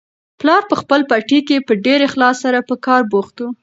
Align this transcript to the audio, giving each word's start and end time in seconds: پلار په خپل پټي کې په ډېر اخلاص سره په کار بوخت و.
پلار 0.39 0.61
په 0.69 0.75
خپل 0.81 0.99
پټي 1.09 1.39
کې 1.47 1.65
په 1.67 1.73
ډېر 1.85 1.99
اخلاص 2.07 2.35
سره 2.45 2.59
په 2.69 2.75
کار 2.85 3.01
بوخت 3.11 3.35
و. 3.39 3.43